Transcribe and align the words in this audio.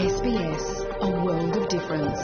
SBS, 0.00 0.64
a 1.02 1.10
world 1.24 1.54
of 1.54 1.68
difference. 1.68 2.22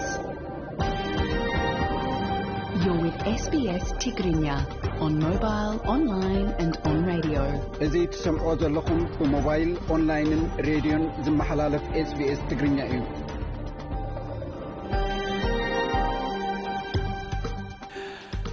You're 2.83 3.01
with 3.05 3.19
SBS 3.41 3.85
Tigrinya 4.01 4.57
on 5.01 5.19
mobile, 5.19 5.75
online 5.95 6.49
and 6.63 6.79
on 6.91 6.97
radio. 7.11 7.43
እዚ 7.87 7.95
ትሰምዖ 8.15 8.55
ዘለኹም 8.63 9.03
ብሞባይል 9.19 9.71
ኦንላይንን 9.97 10.43
ሬድዮን 10.69 11.05
ዝመሓላለፍ 11.27 11.85
sbs 12.07 12.41
ትግርኛ 12.53 12.79
እዩ 12.93 13.03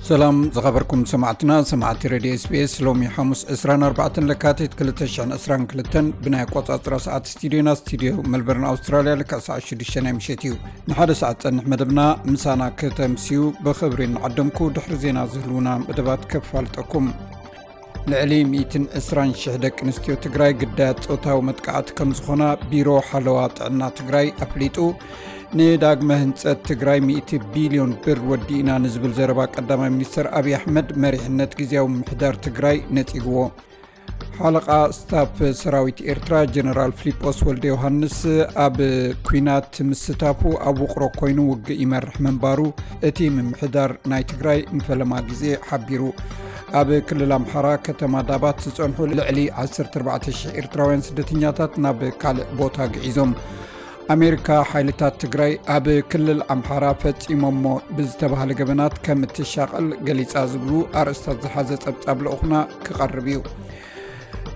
ሰላም 0.09 0.39
ዝኸበርኩም 0.55 1.02
ሰማዕትና። 1.11 1.52
ሰማዕቲ 1.68 2.09
ሬድዮ 2.12 2.32
sbs 2.41 2.73
ሎሚ 2.87 3.02
ሓሙስ 3.14 3.43
24 3.52 4.19
ለካቲት 4.30 4.73
222 4.80 5.95
ብናይ 6.25 6.43
ኣቆፃፅራ 6.46 6.95
ሰዓት 7.07 7.30
ስቱድዮና 7.30 7.73
ስቱድዮ 7.80 8.11
መልበርን 8.32 8.66
ኣውስትራልያ 8.70 9.12
ልክዕ 9.20 9.38
ሰዓት 9.47 9.64
6 9.70 10.02
ናይ 10.06 10.14
ምሸት 10.19 10.42
እዩ። 10.47 10.52
ንሓደ 10.91 11.11
ሰዓት 11.23 11.38
ፀንሕ 11.47 11.64
መደብና 11.75 12.02
ምሳና 12.33 12.62
ከተምስዩ 12.83 13.41
ብክብሪ 13.66 14.11
ንዓደምኩ 14.16 14.69
ድሕሪ 14.78 14.98
ዜና 15.05 15.23
ዝህልውና 15.34 15.70
መደባት 15.87 16.25
ከፋልጠኩም 16.33 17.06
ልዕሊ 18.12 18.33
120,000 18.55 19.61
ደቂ 19.64 19.77
ኣንስትዮ 19.86 20.14
ትግራይ 20.27 20.52
ግዳያት 20.62 20.98
ፆታዊ 21.09 21.39
መጥቃዕቲ 21.50 21.97
ከም 22.00 22.12
ዝኾና 22.19 22.42
ቢሮ 22.73 22.89
ሓለዋ 23.11 23.39
ጥዕና 23.59 23.83
ትግራይ 24.00 24.28
ኣፍሊጡ 24.47 24.77
ንዳግመ 25.58 26.12
ህንፀት 26.20 26.60
ትግራይ 26.68 26.98
100 27.08 27.36
ቢልዮን 27.54 27.90
ብር 28.04 28.20
ወዲእና 28.30 28.70
ንዝብል 28.84 29.12
ዘረባ 29.18 29.40
ቀዳማይ 29.54 29.90
ሚኒስትር 29.96 30.27
ኣብዪ 30.38 30.54
ኣሕመድ 30.58 30.88
መሪሕነት 31.04 31.52
ግዜያዊ 31.60 31.86
ምምሕዳር 31.92 32.34
ትግራይ 32.46 32.78
ነፂግዎ 32.96 33.36
ሓለቓ 34.40 34.68
ስታፍ 34.96 35.36
ሰራዊት 35.60 35.98
ኤርትራ 36.12 36.34
ጀነራል 36.54 36.92
ፊልጶስ 37.00 37.38
ወልደ 37.48 37.64
ዮሃንስ 37.72 38.18
ኣብ 38.64 38.78
ኩናት 39.28 39.72
ምስታፉ 39.90 40.40
ኣብ 40.70 40.80
ውቕሮ 40.84 41.06
ኮይኑ 41.20 41.41
ውግእ 41.52 41.80
ይመርሕ 41.84 42.16
መንባሩ 42.27 42.61
እቲ 43.11 43.28
ምምሕዳር 43.36 43.92
ናይ 44.12 44.24
ትግራይ 44.33 44.61
ንፈለማ 44.78 45.22
ግዜ 45.30 45.44
ሓቢሩ። 45.68 46.02
ኣብ 46.80 46.91
ክልል 47.08 47.33
ኣምሓራ 47.39 47.68
ከተማ 47.89 48.22
ዳባት 48.30 48.58
ዝፀንሑ 48.66 49.06
ልዕሊ 49.18 49.41
14,0000 49.64 50.56
ኤርትራውያን 50.61 51.06
ስደተኛታት 51.11 51.74
ናብ 51.84 52.00
ካልእ 52.22 52.50
ቦታ 52.61 52.86
ግዒዞም 52.96 53.33
ኣሜሪካ 54.12 54.56
ሓይልታት 54.70 55.14
ትግራይ 55.22 55.52
ኣብ 55.74 55.86
ክልል 56.12 56.41
ኣምሓራ 56.55 56.86
ፈፂሞሞ 57.02 57.70
ብዝተባሃለ 57.97 58.50
ገበናት 58.58 58.94
ከም 59.05 59.20
እትሻቐል 59.27 59.86
ገሊፃ 60.06 60.33
ዝብሉ 60.52 60.72
ኣርእስታት 61.00 61.38
ዝሓዘ 61.44 61.70
ፀብፃብ 61.84 62.19
ልኡኹና 62.27 62.55
ክቐርብ 62.86 63.28
እዩ 63.33 63.38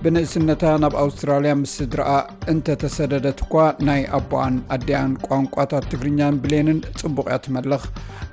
ብንእስነታ 0.03 0.65
ናብ 0.83 0.95
ኣውስትራልያ 1.03 1.53
ምስ 1.61 1.73
ስድረኣ 1.79 2.11
እንተተሰደደት 2.53 3.39
እኳ 3.45 3.63
ናይ 3.87 4.03
ኣቦኣን 4.19 4.57
ኣዲያን 4.75 5.13
ቋንቋታት 5.27 5.87
ትግርኛን 5.93 6.37
ብሌንን 6.43 6.79
ፅቡቅ 7.01 7.25
እያ 7.31 7.39
ትመልኽ 7.47 7.85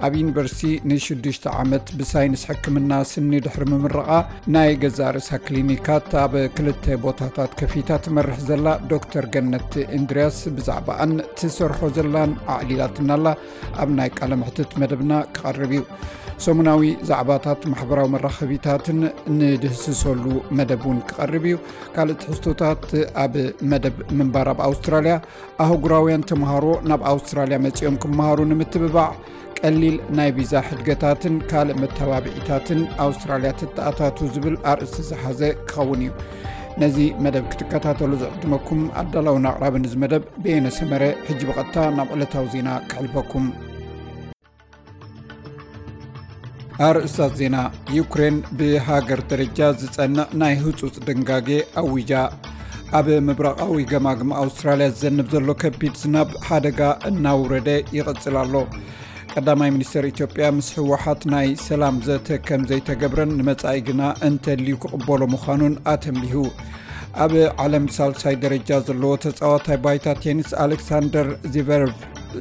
ኣብ 0.05 0.13
ዩኒቨርሲቲ 0.19 0.71
ን6ዱሽተ 0.89 1.45
ዓመት 1.61 1.85
ብሳይንስ 1.99 2.43
ሕክምና 2.49 2.99
ስኒ 3.11 3.39
ድሕሪ 3.45 3.65
ምምረቓ 3.71 4.19
ናይ 4.55 4.71
ገዛ 4.83 5.09
ርእሳ 5.15 5.39
ክሊኒካት 5.45 6.11
ኣብ 6.23 6.35
ክልተ 6.57 6.97
ቦታታት 7.05 7.55
ከፊታ 7.61 7.97
ትመርሕ 8.07 8.39
ዘላ 8.49 8.75
ዶክተር 8.93 9.27
ገነት 9.35 9.71
እንድርያስ 9.99 10.39
ብዛዕባኣን 10.57 11.15
ትሰርሖ 11.39 11.89
ዘላን 11.97 12.33
ኣዕሊላትናላ 12.57 13.33
ኣብ 13.83 13.91
ናይ 13.99 14.11
ቃለ 14.19 14.31
ምሕትት 14.43 14.73
መደብና 14.83 15.13
ክቐርብ 15.37 15.73
እዩ 15.79 15.83
ሰሙናዊ 16.43 16.81
ዛዕባታት 17.09 17.61
ማሕበራዊ 17.71 18.07
መራኸቢታትን 18.13 18.97
ንድህስሰሉ 19.37 20.23
መደብ 20.57 20.81
እውን 20.85 20.97
ክቐርብ 21.09 21.43
እዩ። 21.49 21.55
ካልእ 21.95 22.17
ትሕዝቶታት 22.21 22.83
ኣብ 23.23 23.35
መደብ 23.71 23.95
ምንባር 24.19 24.49
ኣብ 24.53 24.59
ኣውስትራልያ 24.67 25.13
ኣህጉራውያን 25.65 26.25
ተምሃሮ 26.31 26.65
ናብ 26.91 27.03
ኣውስትራልያ 27.11 27.59
መፂኦም 27.65 27.99
ክመሃሩ 28.05 28.39
ንምትብባዕ 28.51 29.11
ቀሊል 29.59 29.97
ናይ 30.17 30.29
ቪዛ 30.37 30.53
ሕድገታትን 30.69 31.35
ካልእ 31.51 31.79
መተባብዒታትን 31.83 32.81
ኣውስትራልያ 33.05 33.51
ትተኣታቱ 33.61 34.27
ዝብል 34.35 34.57
ኣርእስቲ 34.71 35.05
ዝሓዘ 35.11 35.41
ክኸውን 35.69 36.03
እዩ። 36.07 36.11
ነዚ 36.81 36.97
መደብ 37.25 37.45
ክትከታተሉ 37.51 38.11
ዝዕድመኩም 38.21 38.81
ኣዳላውን 39.01 39.47
ኣቕራብን 39.51 39.85
ዚ 39.91 39.95
መደብ 40.03 40.23
ብየነ 40.43 40.67
ሰመረ 40.79 41.03
ሕጂ 41.27 41.41
ብቐጥታ 41.49 41.85
ናብ 41.97 42.09
ዕለታዊ 42.15 42.45
ዜና 42.55 42.69
ክሕልፈኩም 42.89 43.45
ኣርእስታት 46.83 47.33
ዜና። 47.39 47.57
ዩክሬን 47.97 48.37
ብሃገር 48.59 49.19
ደረጃ 49.31 49.59
ዝፀንዕ 49.81 50.25
ናይ 50.41 50.55
ህፁፅ 50.63 50.95
ድንጋጌ 51.07 51.49
ኣዊጃ 51.81 52.11
ኣብ 52.97 53.07
ምብራቃዊ 53.27 53.75
ገማግሚ 53.91 54.31
ኣውስትራልያ 54.41 54.87
ዝዘንብ 54.95 55.27
ዘሎ 55.33 55.49
ከቢድ 55.61 55.93
ዝናብ 56.01 56.29
ሓደጋ 56.47 56.79
እናውረደ 57.09 57.69
ይቕፅል 57.97 58.35
ኣሎ። 58.41 58.53
ቀዳማይ 59.33 59.71
ሚኒስትር 59.75 60.03
ኢትዮጵያ 60.11 60.45
ምስ 60.57 60.67
ህወሓት 60.77 61.21
ናይ 61.33 61.47
ሰላም 61.67 61.95
ዘተ 62.07 62.37
ከም 62.47 62.61
ዘይተገብረን 62.71 63.31
ንመፃኢ 63.39 63.79
ግና 63.87 64.01
እንተልዩ 64.27 64.75
ክቕበሎ 64.83 65.21
ምዃኑን 65.33 65.75
ኣተንቢሁ። 65.93 66.43
ኣብ 67.23 67.33
ዓለም 67.63 67.85
ሳልሳይ 67.95 68.35
ደረጃ 68.43 68.69
ዘለዎ 68.87 69.11
ተፃዋታይ 69.25 69.79
ባይታ 69.85 70.15
ቴኒስ 70.23 70.49
ኣሌክሳንደር 70.65 71.27
ዚቨርቭ 71.55 71.97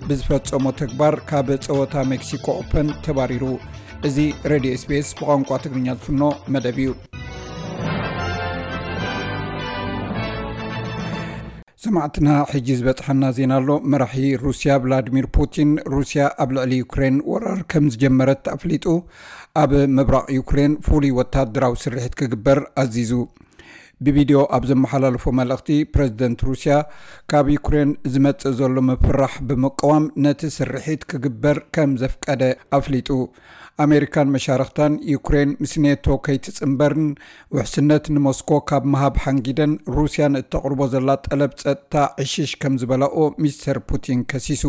ብዝፈፀሞ 0.09 0.67
ተግባር 0.83 1.17
ካብ 1.31 1.49
ፀወታ 1.67 2.05
ሜክሲኮ 2.13 2.47
ኦፐን 2.63 2.89
ተባሪሩ 3.07 3.45
እዚ 4.07 4.17
ሬድዮ 4.51 4.73
ኤስቢኤስ 4.81 5.09
ብቋንቋ 5.19 5.51
ትግርኛ 5.65 5.87
ዝፍኖ 5.99 6.23
መደብ 6.55 6.79
እዩ። 6.83 6.89
ሰማዕትና 11.85 12.29
ሕጂ 12.51 12.69
ዝበፅሓና 12.81 13.25
ዜና 13.37 13.53
ኣሎ። 13.61 13.71
መራሒ 13.93 14.17
ሩስያ 14.45 14.75
ቭላድሚር 14.83 15.27
ፑቲን 15.37 15.71
ሩስያ 15.95 16.27
ኣብ 16.43 16.53
ልዕሊ 16.57 16.73
ዩክሬን 16.83 17.17
ወራር 17.31 17.61
ከም 17.73 17.87
ዝጀመረት 17.95 18.45
ኣፍሊጡ። 18.55 18.87
ኣብ 19.63 19.73
ምብራቅ 19.97 20.27
ዩክሬን 20.39 20.75
ፍሉይ 20.87 21.13
ወታደራዊ 21.21 21.75
ስርሒት 21.85 22.15
ክግበር 22.21 22.61
ኣዚዙ 22.83 23.13
ብቪድዮ 24.06 24.42
ኣብ 24.56 24.64
ዘመሓላለፎ 24.72 25.32
መልእኽቲ 25.40 25.70
ፕረዚደንት 25.94 26.42
ሩስያ 26.50 26.76
ካብ 27.32 27.48
ዩክሬን 27.56 27.92
ዝመፅእ 28.14 28.54
ዘሎ 28.60 28.84
ምፍራሕ 28.90 29.34
ብምቀዋም 29.48 30.06
ነቲ 30.26 30.52
ስርሒት 30.58 31.02
ክግበር 31.12 31.60
ከም 31.78 31.94
ዘፍቀደ 32.04 32.44
ኣፍሊጡ 32.80 33.10
ኣሜሪካን 33.84 34.32
መሻርክታን 34.34 34.94
ዩክሬን 35.12 35.50
ምስ 35.64 35.74
ኔቶ 35.84 36.16
ከይትፅምበርን 36.26 37.06
ውሕስነት 37.56 38.06
ንሞስኮ 38.16 38.58
ካብ 38.70 38.84
መሃብ 38.94 39.16
ሓንጊደን 39.26 39.74
ሩስያን 39.98 40.34
እተቕርቦ 40.40 40.88
ዘላ 40.94 41.16
ጠለብ 41.28 41.52
ፀጥታ 41.62 42.04
ዕሽሽ 42.24 42.52
ከም 42.62 42.74
ዝበለኦ 42.82 43.28
ሚስተር 43.44 43.78
ፑቲን 43.90 44.22
ከሲሱ 44.32 44.66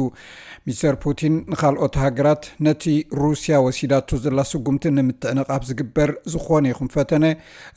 ሚስተር 0.68 0.96
ፑቲን 1.04 1.34
ንካልኦት 1.52 1.96
ሃገራት 2.04 2.44
ነቲ 2.66 2.84
ሩስያ 3.22 3.58
ወሲዳቱ 3.66 4.20
ዘላ 4.26 4.44
ስጉምቲ 4.52 4.92
ንምትዕንቃፍ 4.98 5.64
ዝግበር 5.70 6.12
ዝኾነ 6.34 6.66
ይኹም 6.72 6.90
ፈተነ 6.96 7.24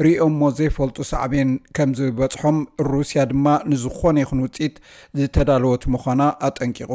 ርኦሞ 0.07 0.51
ዘይፈልጡ 0.59 0.99
ሳዕብን 1.37 1.51
ከም 1.77 1.91
ዝበፅሖም 1.99 2.59
ሩስያ 2.91 3.25
ድማ 3.33 3.57
ንዝኾነ 3.73 4.17
ይኹን 4.25 4.45
ውፅኢት 4.45 4.77
ዝተዳለወት 5.19 5.85
ምዃና 5.95 6.23
ኣጠንቂቑ 6.49 6.93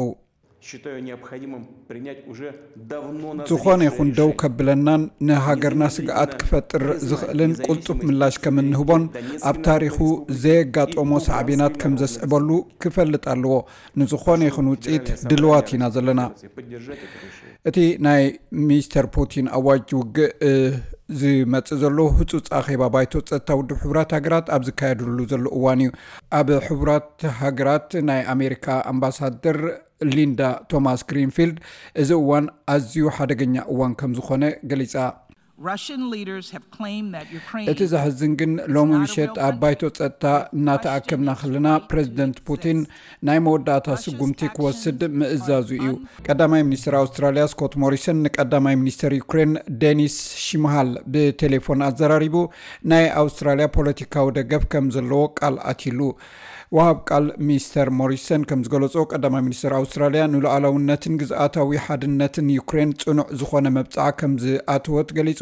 ዝኾነ 3.49 3.81
ይኹን 3.87 4.09
ደው 4.17 4.31
ከብለናን 4.41 5.03
ንሃገርና 5.27 5.83
ስግኣት 5.95 6.31
ክፈጥር 6.41 6.83
ዝኽእልን 7.09 7.53
ቁልጡፍ 7.67 7.99
ምላሽ 8.07 8.35
ከም 8.43 8.57
እንህቦን 8.63 9.03
ኣብ 9.49 9.57
ታሪኹ 9.67 9.97
ዘየጋጠሞ 10.43 11.21
ሳዕቤናት 11.27 11.75
ከም 11.83 11.95
ዘስዕበሉ 12.01 12.59
ክፈልጥ 12.83 13.23
ኣለዎ 13.33 13.55
ንዝኾነ 14.01 14.43
ይኹን 14.49 14.69
ውፅኢት 14.73 15.07
ድልዋት 15.31 15.69
ኢና 15.77 15.91
ዘለና 15.97 16.23
እቲ 17.71 17.79
ናይ 18.07 18.23
ሚስተር 18.67 19.07
ፑቲን 19.15 19.47
ኣዋጅ 19.59 19.87
ውግእ 20.01 20.31
ዝመፅእ 21.20 21.78
ዘሎ 21.82 21.98
ህፁፅ 22.18 22.46
ኣኼባ 22.58 22.82
ባይቶ 22.94 23.12
ፀጥታ 23.30 23.48
ውድብ 23.58 23.78
ሕቡራት 23.82 24.10
ሃገራት 24.16 24.46
ኣብ 24.54 24.62
ዝካየድሉ 24.68 25.18
ዘሎ 25.32 25.44
እዋን 25.58 25.80
እዩ። 25.84 25.90
ኣብ 26.38 26.48
ሕቡራት 26.66 27.10
ሃገራት 27.40 27.88
ናይ 28.08 28.22
ኣሜሪካ 28.34 28.66
ኣምባሳደር 28.92 29.58
ሊንዳ 30.14 30.40
ቶማስ 30.70 31.00
ግሪንፊልድ 31.10 31.56
እዚ 32.02 32.10
እዋን 32.22 32.46
ኣዝዩ 32.74 33.04
ሓደገኛ 33.16 33.56
እዋን 33.72 33.92
ከም 34.00 34.12
ዝኾነ 34.18 34.44
ገሊፃ 34.70 34.94
እቲ 37.72 37.80
ዘሕዝን 37.90 38.32
ግን 38.38 38.52
ሎሚ 38.74 38.90
ምሸት 39.02 39.34
ኣብ 39.46 39.58
ባይቶ 39.62 39.82
ፀጥታ 39.98 40.24
እናተኣከብና 40.56 41.34
ከለና 41.40 41.68
ፕረዚደንት 41.90 42.38
ፑቲን 42.48 42.78
ናይ 43.28 43.38
መወዳእታ 43.46 43.96
ስጉምቲ 44.04 44.48
ክወስድ 44.56 45.00
ምእዛዙ 45.18 45.68
እዩ 45.78 45.90
ቀዳማይ 46.26 46.64
ሚኒስትር 46.68 46.96
ኣውስትራልያ 47.02 47.44
ስኮት 47.52 47.76
ሞሪሰን 47.82 48.18
ንቀዳማይ 48.24 48.76
ሚኒስትር 48.82 49.14
ዩክሬን 49.20 49.52
ዴኒስ 49.84 50.16
ሽምሃል 50.46 50.90
ብቴሌፎን 51.14 51.86
ኣዘራሪቡ 51.90 52.36
ናይ 52.92 53.06
ኣውስትራልያ 53.22 53.68
ፖለቲካዊ 53.78 54.34
ደገፍ 54.40 54.66
ከም 54.74 54.88
ዘለዎ 54.96 55.22
ቃል 55.40 55.58
ኣትሉ 55.72 56.00
ወሃብ 56.76 56.98
ቃል 57.08 57.26
ሚኒስተር 57.48 57.88
ሞሪሰን 57.98 58.42
ከም 58.50 58.60
ዝገለፆ 58.66 59.02
ቀዳማይ 59.10 59.42
ሚኒስትር 59.46 59.72
ኣውስትራልያ 59.76 60.22
ንሉኣላውነትን 60.30 61.18
ግዝኣታዊ 61.20 61.78
ሓድነትን 61.84 62.46
ዩክሬን 62.56 62.92
ፅኑዕ 63.02 63.26
ዝኾነ 63.40 63.66
መብፅዓ 63.76 64.06
ከም 64.20 64.32
ዝኣትወት 64.44 65.10
ገሊፁ 65.18 65.40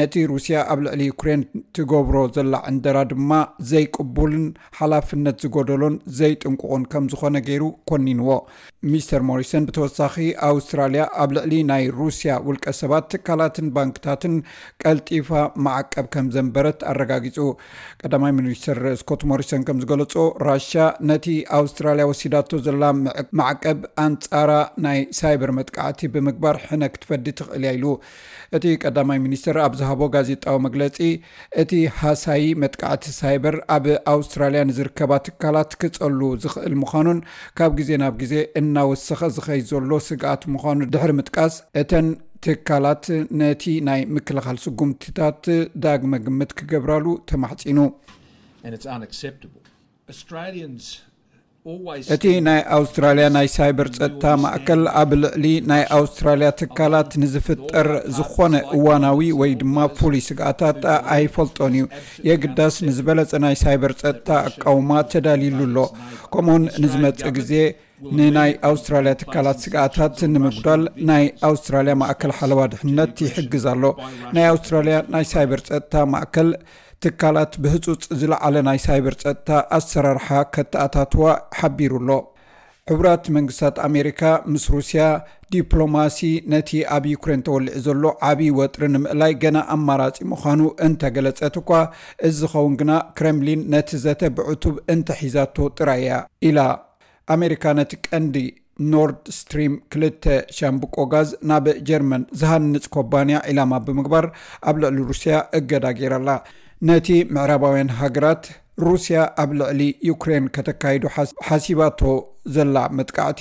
ነቲ 0.00 0.24
ሩስያ 0.32 0.64
ኣብ 0.72 0.80
ልዕሊ 0.86 1.04
ዩክሬን 1.10 1.42
ትገብሮ 1.78 2.24
ዘላ 2.38 2.60
ዕንደራ 2.70 3.04
ድማ 3.12 3.38
ዘይቅቡልን 3.70 4.44
ሓላፍነት 4.80 5.38
ዝጎደሎን 5.46 5.96
ዘይጥንቁቑን 6.18 6.84
ከም 6.94 7.06
ዝኾነ 7.14 7.42
ገይሩ 7.48 7.64
ኮኒንዎ። 7.92 8.28
ሚስተር 8.92 9.22
ሞሪሰን 9.30 9.64
ብተወሳኺ 9.70 10.16
ኣውስትራልያ 10.50 11.04
ኣብ 11.22 11.30
ልዕሊ 11.38 11.54
ናይ 11.70 11.84
ሩስያ 12.00 12.36
ውልቀ 12.48 12.76
ሰባት 12.80 13.08
ትካላትን 13.14 13.72
ባንክታትን 13.78 14.36
ቀልጢፋ 14.84 15.30
ማዓቀብ 15.66 16.06
ከም 16.14 16.28
ዘንበረት 16.36 16.78
ኣረጋጊፁ 16.92 17.38
ቀዳማይ 18.02 18.34
ሚኒስትር 18.42 18.78
ስኮት 19.00 19.24
ሞሪሰን 19.32 19.64
ከም 19.68 19.80
ዝገለፆ 19.84 20.14
ራሻ 20.46 20.65
ነቲ 21.08 21.26
ኣውስትራልያ 21.58 22.04
ወሲዳቶ 22.10 22.58
ዘላ 22.66 22.84
ማዕቀብ 23.40 23.78
ኣንፃራ 24.04 24.52
ናይ 24.84 24.98
ሳይበር 25.18 25.50
መጥቃዕቲ 25.58 26.08
ብምግባር 26.14 26.56
ሕነ 26.66 26.84
ክትፈዲ 26.94 27.34
ትኽእል 27.38 27.64
እያ 27.66 27.72
ኢሉ 27.76 27.86
እቲ 28.56 28.74
ቀዳማይ 28.82 29.18
ሚኒስትር 29.26 29.58
ኣብ 29.64 29.74
ዝሃቦ 29.80 30.08
ጋዜጣዊ 30.14 30.56
መግለፂ 30.66 30.98
እቲ 31.62 31.72
ሃሳይ 32.00 32.44
መጥቃዕቲ 32.64 33.14
ሳይበር 33.20 33.56
ኣብ 33.76 33.86
ኣውስትራልያ 34.14 34.62
ንዝርከባ 34.70 35.20
ትካላት 35.28 35.72
ክፀሉ 35.82 36.30
ዝኽእል 36.44 36.76
ምዃኑን 36.82 37.20
ካብ 37.60 37.74
ግዜ 37.80 37.98
ናብ 38.04 38.16
ግዜ 38.22 38.34
እናወሰኸ 38.62 39.30
ዝኸይ 39.38 39.62
ዘሎ 39.72 40.00
ስግኣት 40.08 40.44
ምዃኑ 40.54 40.90
ድሕሪ 40.94 41.12
ምጥቃስ 41.20 41.56
እተን 41.82 42.08
ትካላት 42.44 43.04
ነቲ 43.40 43.64
ናይ 43.88 44.00
ምክልኻል 44.16 44.58
ስጉምትታት 44.64 45.44
ዳግመ 45.84 46.16
ግምት 46.26 46.50
ክገብራሉ 46.58 47.06
ተማሕፂኑ 47.30 47.78
እቲ 52.14 52.24
ናይ 52.46 52.60
ኣውስትራልያ 52.76 53.24
ናይ 53.36 53.46
ሳይበር 53.54 53.88
ፀጥታ 53.96 54.24
ማእከል 54.42 54.82
ኣብ 55.00 55.10
ልዕሊ 55.22 55.46
ናይ 55.70 55.82
ኣውስትራልያ 55.96 56.48
ትካላት 56.60 57.10
ንዝፍጠር 57.22 57.88
ዝኾነ 58.16 58.54
እዋናዊ 58.76 59.20
ወይ 59.40 59.52
ድማ 59.62 59.86
ፍሉይ 59.96 60.22
ስግኣታት 60.28 60.78
ኣይፈልጦን 61.16 61.74
እዩ። 61.78 61.86
የግዳስ 62.28 62.76
ንዝበለፀ 62.88 63.40
ናይ 63.46 63.56
ሳይበር 63.64 63.94
ፀጥታ 64.02 64.28
ኣቃውማ 64.50 64.90
ተዳልዩሉ 65.14 65.64
ኣሎ። 65.68 65.78
ከምኡውን 66.34 66.66
ንዝመፅእ 66.84 67.34
ግዜ 67.40 67.52
ንናይ 68.16 68.50
ኣውስትራልያ 68.70 69.12
ትካላት 69.20 69.58
ስግኣታት 69.66 70.16
ንምጉዳል 70.32 70.82
ናይ 71.10 71.24
ኣውስትራልያ 71.50 71.94
ማእከል 72.02 72.32
ሓለዋ 72.38 72.62
ድሕነት 72.74 73.14
ይሕግዝ 73.26 73.66
ኣሎ። 73.74 73.84
ናይ 74.36 74.46
ኣውስትራልያ 74.54 74.96
ናይ 75.14 75.26
ሳይበር 75.34 75.62
ፀጥታ 75.70 76.04
ማእከል 76.14 76.50
ትካላት 77.04 77.52
ብህፁፅ 77.64 78.02
ዝለዓለ 78.20 78.56
ናይ 78.68 78.78
ሳይበር 78.86 79.14
ፀጥታ 79.22 79.48
ኣሰራርሓ 79.78 80.28
ከተኣታትዋ 80.56 81.24
ሓቢሩ 81.60 81.92
ኣሎ 82.02 82.10
ሕቡራት 82.90 83.24
መንግስታት 83.36 83.76
ኣሜሪካ 83.86 84.20
ምስ 84.52 84.64
ሩስያ 84.74 85.04
ዲፕሎማሲ 85.52 86.18
ነቲ 86.52 86.70
ኣብ 86.96 87.04
ዩክሬን 87.12 87.40
ተወልዒ 87.46 87.80
ዘሎ 87.86 88.04
ዓብይ 88.28 88.50
ወጥሪ 88.58 88.82
ንምእላይ 88.94 89.32
ገና 89.42 89.58
ኣማራፂ 89.74 90.16
ምዃኑ 90.32 90.60
እንተገለፀት 90.86 91.56
እኳ 91.60 91.70
እዚ 92.28 92.40
ግና 92.80 92.92
ክረምሊን 93.18 93.64
ነቲ 93.74 93.98
ዘተ 94.04 94.30
ብዕቱብ 94.36 94.76
እንተሒዛቶ 94.94 95.66
ጥራይ 95.78 96.02
እያ 96.04 96.20
ኢላ። 96.50 96.58
ኣሜሪካ 97.36 97.64
ነቲ 97.78 97.92
ቀንዲ 98.08 98.36
ኖርድ 98.92 99.20
ስትሪም 99.38 99.74
ክልተ 99.92 100.24
ሻምብቆ 100.58 100.96
ጋዝ 101.12 101.28
ናብ 101.50 101.66
ጀርመን 101.88 102.24
ዝሃንፅ 102.40 102.86
ኮባንያ 102.96 103.36
ዒላማ 103.50 103.80
ብምግባር 103.86 104.26
ኣብ 104.70 104.78
ልዕሊ 104.82 104.98
ሩስያ 105.10 105.36
እገዳ 105.58 105.86
ገይራላ 106.00 106.30
ነቲ 106.84 107.08
ምዕራባውያን 107.34 107.90
ሃገራት 107.98 108.42
ሩስያ 108.86 109.18
ኣብ 109.42 109.50
ልዕሊ 109.60 109.82
ዩክሬን 110.08 110.46
ከተካይዱ 110.54 111.04
ሓሲባቶ 111.46 112.00
ዘላ 112.54 112.76
መጥቃዕቲ 112.98 113.40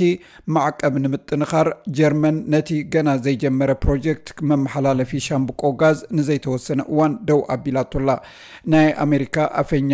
ማዕቀብ 0.56 0.94
ንምጥንኻር 1.04 1.68
ጀርመን 1.98 2.38
ነቲ 2.54 2.70
ገና 2.94 3.16
ዘይጀመረ 3.26 3.72
ፕሮጀክት 3.86 4.30
መመሓላለፊ 4.52 5.22
ሻምብቆ 5.28 5.72
ጋዝ 5.82 6.00
ንዘይተወሰነ 6.20 6.82
እዋን 6.94 7.16
ደው 7.30 7.42
ኣቢላቶላ። 7.56 8.10
ናይ 8.76 8.88
ኣሜሪካ 9.06 9.36
ኣፈኛ 9.64 9.92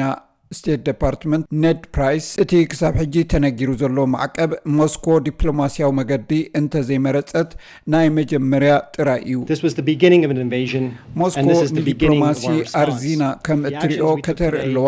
ስቴት 0.58 0.82
ዲፓርትመንት 0.88 1.44
ነድ 1.64 1.82
ፕራይስ 1.96 2.26
እቲ 2.44 2.52
ክሳብ 2.72 2.94
ሕጂ 3.02 3.16
ተነጊሩ 3.34 3.70
ዘሎ 3.82 4.06
ማዕቀብ 4.14 4.52
ሞስኮ 4.78 5.06
ዲፕሎማስያዊ 5.28 5.90
መገዲ 6.00 6.32
እንተዘይመረፀት 6.60 7.52
ናይ 7.94 8.08
መጀመርያ 8.18 8.72
ጥራይ 8.96 9.22
እዩ። 9.30 9.38
ሞስኮ 11.22 11.46
ንዲፕሎማሲ 11.78 12.44
ኣርዚና 12.82 13.24
ከም 13.48 13.62
እትሪኦ 13.72 14.10
ከተርኢ 14.28 14.62
ኣለዋ። 14.66 14.88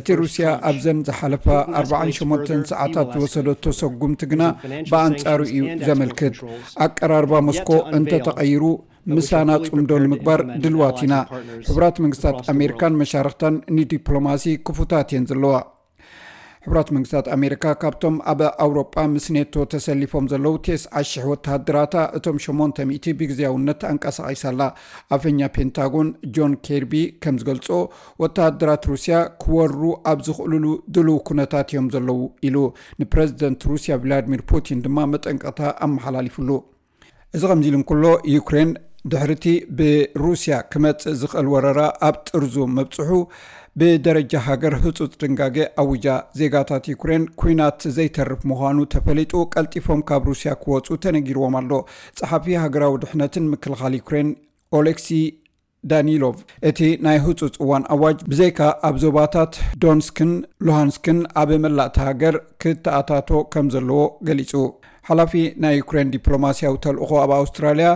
እቲ 0.00 0.08
ሩስያ 0.22 0.48
ኣብዘን 0.70 0.98
ዝሓለፈ 1.08 1.46
48 1.82 2.66
ሰዓታት 2.72 3.08
ዝወሰደቶ 3.16 3.64
ሰጉምቲ 3.82 4.20
ግና 4.32 4.42
ብኣንጻሩ 4.90 5.40
እዩ 5.52 5.62
ዘመልክት። 5.88 6.36
ኣቀራርባ 6.86 7.32
ሞስኮ 7.48 7.70
እንተተቐይሩ 7.98 8.62
ምሳና 9.14 9.50
ፅምዶ 9.68 9.98
ንምግባር 10.04 10.40
ድልዋት 10.64 10.98
ኢና 11.06 11.14
ሕቡራት 11.68 11.96
መንግስታት 12.04 12.38
ኣሜሪካን 12.54 12.98
መሻርክታን 13.00 13.56
ንዲፕሎማሲ 13.78 14.54
ክፉታት 14.68 15.10
እየን 15.14 15.26
ዘለዋ። 15.30 15.54
ሕቡራት 16.66 16.88
መንግስታት 16.94 17.26
ኣሜሪካ 17.34 17.64
ካብቶም 17.82 18.14
ኣብ 18.30 18.40
ኣውሮጳ 18.64 18.94
ምስ 19.12 19.26
ኔቶ 19.34 19.64
ተሰሊፎም 19.72 20.24
ዘለው 20.32 20.54
ቴስ 20.66 20.84
ዓሽሕ 21.00 21.24
ወተሃድራታ 21.32 21.94
እቶም 22.18 22.38
800 22.46 23.12
ብግዜያውነት 23.20 23.82
ኣንቀሳቂሳላ 23.90 24.62
ኣፈኛ 25.16 25.48
ፔንታጎን 25.56 26.08
ጆን 26.36 26.54
ኬርቢ 26.68 26.94
ከም 27.24 27.36
ዝገልፆ 27.42 27.68
ወተሃድራት 28.22 28.88
ሩስያ 28.92 29.20
ክወሩ 29.44 29.80
ኣብ 30.12 30.24
ዝኽእልሉ 30.28 30.64
ድልው 30.96 31.20
ኩነታት 31.30 31.70
እዮም 31.74 31.90
ዘለው 31.96 32.18
ኢሉ 32.48 32.56
ንፕረዚደንት 33.02 33.68
ሩስያ 33.72 34.00
ቭላድሚር 34.04 34.42
ፑቲን 34.52 34.82
ድማ 34.86 35.06
መጠንቀቕታ 35.14 35.62
ኣመሓላሊፉሉ 35.88 36.50
እዚ 37.36 37.44
ከምዚ 37.52 37.66
ኢሉ 37.70 37.76
እንከሎ 37.82 38.04
ዩክሬን 38.36 38.72
ድሕርቲ 39.12 39.46
ብሩስያ 39.78 40.56
ክመፅእ 40.72 41.16
ዝኽእል 41.20 41.48
ወረራ 41.54 41.80
ኣብ 42.08 42.16
ጥርዙ 42.28 42.56
መብፅሑ 42.76 43.10
ብደረጃ 43.80 44.32
ሃገር 44.46 44.74
ህፁፅ 44.82 45.10
ድንጋጌ 45.22 45.56
ኣውጃ 45.82 46.06
ዜጋታት 46.40 46.84
ዩክሬን 46.92 47.24
ኩናት 47.40 47.80
ዘይተርፍ 47.96 48.40
ምዃኑ 48.50 48.78
ተፈሊጡ 48.94 49.32
ቀልጢፎም 49.54 50.02
ካብ 50.10 50.22
ሩስያ 50.30 50.52
ክወፁ 50.62 50.96
ተነጊርዎም 51.04 51.56
ኣሎ። 51.60 51.72
ፀሓፊ 52.20 52.56
ሃገራዊ 52.64 52.94
ድሕነትን 53.02 53.50
ምክልኻል 53.54 53.96
ዩክሬን 54.00 54.30
ኦሌክሲ 54.80 55.08
ዳኒሎቭ 55.90 56.36
እቲ 56.68 56.80
ናይ 57.06 57.18
ህፁፅ 57.24 57.54
እዋን 57.64 57.84
ኣዋጅ 57.94 58.18
ብዘይካ 58.30 58.60
ኣብ 58.88 58.96
ዞባታት 59.04 59.52
ዶንስክን 59.82 60.32
ሉሃንስክን 60.66 61.18
ኣብ 61.42 61.50
መላእቲ 61.64 61.96
ሃገር 62.08 62.36
ክተኣታቶ 62.62 63.42
ከም 63.54 63.66
ዘለዎ 63.74 64.00
ገሊፁ 64.28 64.62
ሓላፊ 65.08 65.32
ናይ 65.64 65.74
ዩክሬን 65.80 66.08
ዲፕሎማስያዊ 66.14 66.74
ተልእኮ 66.86 67.10
ኣብ 67.24 67.32
ኣውስትራልያ 67.40 67.90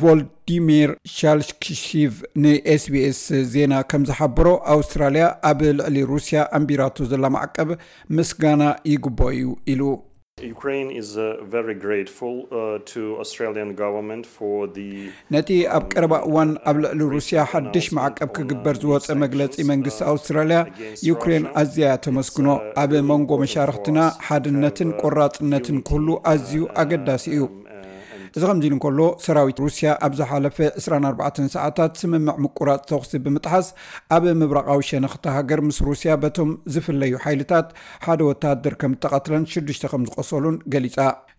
ቮልዲሚር 0.00 0.90
ሻልሽክሺቭ 1.18 2.14
ንኤስቢኤስ 2.44 3.20
ዜና 3.52 3.74
ከም 3.90 4.02
ዝሓበሮ 4.08 4.48
ኣውስትራልያ 4.74 5.26
ኣብ 5.50 5.60
ልዕሊ 5.78 6.02
ሩስያ 6.10 6.40
ኣንቢራቶ 6.58 7.06
ዘላ 7.12 7.30
ማዕቀብ 7.36 7.70
ምስጋና 8.18 8.62
ይግቦ 8.92 9.20
እዩ 9.36 9.46
ኢሉ። 9.74 9.82
ነቲ 15.34 15.50
ኣብ 15.76 15.84
ቀረባ 15.92 16.14
እዋን 16.28 16.50
ኣብ 16.70 16.76
ልዕሊ 16.84 17.00
ሩስያ 17.14 17.46
ሓድሽ 17.52 17.86
ማዕቀብ 17.98 18.30
ክግበር 18.36 18.76
ዝወፀ 18.82 19.16
መግለፂ 19.22 19.64
መንግስቲ 19.70 20.00
ኣውስትራልያ 20.12 20.60
ዩክሬን 21.10 21.46
ኣዝያ 21.62 21.88
ተመስግኖ 22.06 22.48
ኣብ 22.82 22.92
መንጎ 23.12 23.40
መሻርክትና 23.44 23.98
ሓድነትን 24.28 24.92
ቆራፅነትን 25.02 25.80
ክህሉ 25.88 26.18
ኣዝዩ 26.34 26.62
ኣገዳሲ 26.82 27.26
እዩ 27.38 27.42
እዚ 28.35 28.43
ከምዚ 28.49 28.65
ኢሉ 28.69 28.75
እንከሎ 28.77 29.01
ሰራዊት 29.25 29.59
ሩስያ 29.65 29.89
ኣብ 30.05 30.13
ዝሓለፈ 30.19 30.57
24 30.85 31.41
ሰዓታት 31.55 31.99
ስምምዕ 32.03 32.37
ምቁራፅ 32.45 32.81
ተኽሲ 32.91 33.21
ብምጥሓስ 33.25 33.67
ኣብ 34.17 34.25
ምብራቃዊ 34.41 34.79
ሸነክቲ 34.91 35.25
ሃገር 35.37 35.61
ምስ 35.67 35.79
ሩስያ 35.89 36.15
በቶም 36.23 36.51
ዝፍለዩ 36.75 37.13
ሓይልታት 37.25 37.69
ሓደ 38.07 38.21
ወተሃደር 38.31 38.75
ከም 38.83 38.95
ዝተቐትለን 38.97 39.45
ሽዱሽተ 39.53 39.91
ከም 39.93 40.05
ዝቆሰሉን 40.09 40.57
ገሊፃ 40.75 40.97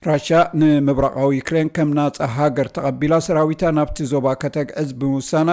ራሽያ 0.08 0.38
ንምብራቃዊ 0.61 1.28
ዩክሬን 1.38 1.68
ከም 1.76 1.90
ናፃ 1.99 2.26
ሃገር 2.37 2.68
ተቐቢላ 2.76 3.14
ሰራዊታ 3.26 3.70
ናብቲ 3.76 4.06
ዞባ 4.11 4.34
ከተግዕዝ 4.42 4.90
ብምውሳና 5.00 5.50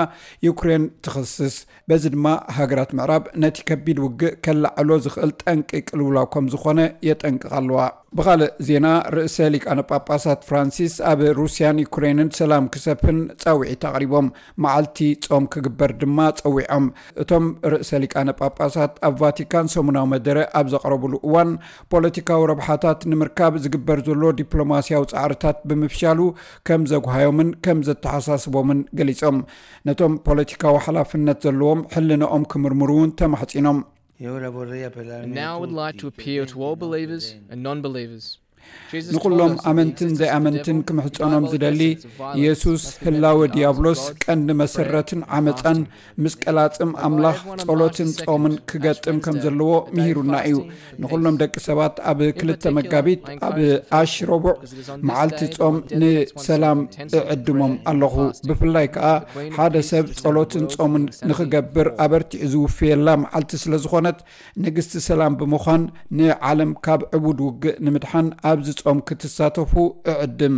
ዩክሬን 0.48 0.84
ትኽስስ 1.06 1.56
በዚ 1.90 2.12
ድማ 2.16 2.34
ሃገራት 2.58 2.92
ምዕራብ 3.00 3.24
ነቲ 3.44 3.64
ከቢድ 3.70 4.00
ውግእ 4.06 4.36
ከላዕሎ 4.46 4.98
ዝኽእል 5.06 5.32
ጠንቂ 5.44 5.82
ቅልውላው 5.90 6.28
ከም 6.34 6.48
ዝኾነ 6.56 6.80
የጠንቅቕ 7.10 7.54
ኣለዋ 7.60 7.80
ብካልእ 8.19 8.51
ዜና 8.67 8.87
ርእሰ 9.15 9.37
ሊቃነ 9.53 9.81
ጳጳሳት 9.89 10.41
ፍራንሲስ 10.49 10.95
ኣብ 11.11 11.21
ሩስያን 11.39 11.81
ዩክሬንን 11.83 12.29
ሰላም 12.39 12.65
ክሰፍን 12.75 13.19
ፀውዒት 13.43 13.83
ኣቕሪቦም 13.89 14.27
መዓልቲ 14.65 14.99
ፆም 15.27 15.45
ክግበር 15.55 15.93
ድማ 16.03 16.19
ፀዊዖም 16.41 16.85
እቶም 17.23 17.47
ርእሰ 17.73 17.91
ሊቃነ 18.05 18.29
ጳጳሳት 18.41 18.95
ኣብ 19.09 19.17
ቫቲካን 19.23 19.71
ሰሙናዊ 19.75 20.07
መደረ 20.13 20.39
ኣብ 20.61 20.69
ዘቕረብሉ 20.75 21.13
እዋን 21.31 21.51
ፖለቲካዊ 21.95 22.47
ረብሓታት 22.53 23.03
ንምርካብ 23.13 23.57
ዝግበር 23.67 24.01
ዘሎ 24.09 24.33
ዲፕሎማስያዊ 24.41 25.03
ፃዕርታት 25.15 25.59
ብምፍሻሉ 25.71 26.21
ከም 26.71 26.85
ዘጓሃዮምን 26.93 27.51
ከም 27.67 27.81
ዘተሓሳስቦምን 27.91 28.81
ገሊፆም 29.01 29.41
ነቶም 29.91 30.15
ፖለቲካዊ 30.29 30.77
ሓላፍነት 30.87 31.41
ዘለዎም 31.49 31.83
ሕልንኦም 31.97 32.47
ክምርምሩ 32.55 32.91
እውን 32.99 33.13
ተማሕፂኖም 33.23 33.81
Now 34.19 35.57
I 35.57 35.61
would 35.61 35.73
like 35.73 35.99
to 35.99 36.07
appeal 36.07 36.47
to 36.47 36.63
all 36.63 36.77
believers 36.77 37.35
and 37.51 37.63
non 37.63 37.83
believers. 37.83 38.39
ንኩሎም 39.16 39.54
ኣመንትን 39.70 40.10
ዘይኣመንትን 40.20 40.78
ክምሕፀኖም 40.88 41.46
ዝደሊ 41.52 41.82
ኢየሱስ 42.40 42.84
ህላወ 43.06 43.40
ዲያብሎስ 43.54 44.02
ቀንዲ 44.24 44.56
መሰረትን 44.62 45.22
ዓመፃን 45.38 45.80
ምስ 46.24 46.34
ቀላፅም 46.44 46.92
ኣምላኽ 47.08 47.40
ጸሎትን 47.64 48.10
ጾምን 48.24 48.56
ክገጥም 48.72 49.20
ከም 49.26 49.38
ዘለዎ 49.44 49.76
ምሂሩና 49.98 50.34
እዩ 50.50 50.58
ንኩሎም 51.04 51.38
ደቂ 51.44 51.56
ሰባት 51.68 51.96
ኣብ 52.12 52.22
ክልተ 52.40 52.74
መጋቢት 52.78 53.24
ኣብ 53.50 53.58
ኣሽ 54.00 54.16
ረቡዕ 54.32 54.56
መዓልቲ 55.10 55.50
ጾም 55.58 55.78
ንሰላም 56.02 56.82
እዕድሞም 57.22 57.76
ኣለኹ 57.94 58.18
ብፍላይ 58.50 58.90
ከዓ 58.98 59.14
ሓደ 59.60 59.76
ሰብ 59.92 60.06
ጸሎትን 60.22 60.68
ጾምን 60.76 61.06
ንክገብር 61.32 61.90
ኣበርቲዑ 62.08 62.52
ዝውፍየላ 62.56 63.10
መዓልቲ 63.24 63.62
ስለ 63.64 63.82
ዝኾነት 63.86 64.20
ንግስቲ 64.66 65.04
ሰላም 65.10 65.34
ብምዃን 65.40 65.84
ንዓለም 66.20 66.72
ካብ 66.86 67.02
ዕቡድ 67.18 67.40
ውግእ 67.48 67.76
ንምድሓን 67.88 68.28
ኣብዚ 68.57 68.71
ጾም 68.83 69.01
ክትሳተፉ 69.11 69.73
እዕድም። 70.15 70.57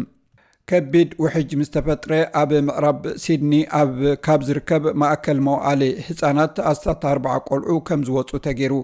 ከቢድ 0.70 1.10
ውሕጅ 1.24 1.50
ምስ 1.58 1.70
ተፈጥረ 1.74 2.12
ኣብ 2.40 2.50
ምዕራብ 2.66 2.98
ሲድኒ 3.22 3.52
ኣብ 3.78 3.92
ካብ 4.24 4.40
ዝርከብ 4.48 4.84
ማእከል 5.00 5.38
መውዓሊ 5.46 5.82
ህፃናት 6.06 6.56
ኣስታት 6.70 7.04
ኣርበዓ 7.10 7.34
ቆልዑ 7.48 7.76
ከም 7.88 8.00
ዝወፁ 8.08 8.30
ተገይሩ። 8.46 8.74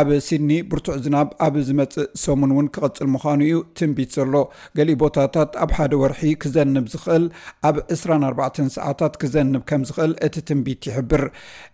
ኣብ 0.00 0.08
ሲድኒ 0.26 0.50
ብርቱዕ 0.70 0.96
ዝናብ 1.06 1.30
ኣብ 1.46 1.56
ዝመፅእ 1.68 2.06
ሰሙን 2.24 2.52
እውን 2.54 2.68
ክቕፅል 2.76 3.08
ምዃኑ 3.14 3.40
እዩ 3.48 3.56
ትንቢት 3.80 4.12
ዘሎ። 4.18 4.34
ገሊእ 4.80 4.98
ቦታታት 5.02 5.58
ኣብ 5.64 5.72
ሓደ 5.78 5.92
ወርሒ 6.02 6.22
ክዘንብ 6.44 6.86
ዝኽእል 6.94 7.26
ኣብ 7.70 7.76
24 7.96 8.62
ሰዓታት 8.76 9.16
ክዘንብ 9.24 9.64
ከም 9.70 9.82
ዝኽእል 9.90 10.14
እቲ 10.28 10.44
ትንቢት 10.50 10.88
ይሕብር። 10.90 11.24